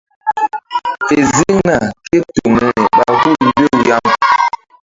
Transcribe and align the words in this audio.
Fe 1.05 1.17
ziŋna 1.33 1.75
ke 2.05 2.17
toŋ 2.33 2.51
niri 2.59 2.69
ɓa 2.97 3.05
hul 3.19 3.35
mbew 3.47 3.73
yaŋ. 3.87 4.03